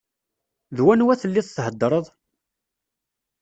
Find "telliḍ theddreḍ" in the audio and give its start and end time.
1.21-2.05